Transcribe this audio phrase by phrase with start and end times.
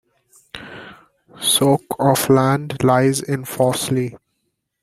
[1.41, 4.17] Soke of land lies in Fawsley.